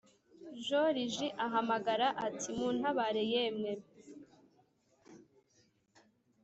[0.65, 3.71] Joriji ahamagara ati:” muntabare yemwe?